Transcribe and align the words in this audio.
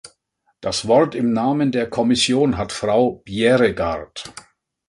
Das 0.61 0.87
Wort 0.87 1.13
im 1.13 1.31
Namen 1.31 1.71
der 1.71 1.87
Kommission 1.87 2.57
hat 2.57 2.71
Frau 2.71 3.21
Bjerregaard. 3.23 4.33